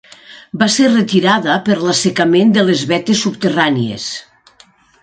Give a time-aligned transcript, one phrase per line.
[0.61, 4.11] Va ser retirada per l'assecament de les vetes subterrànies.